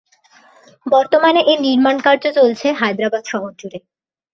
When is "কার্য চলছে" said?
2.05-2.67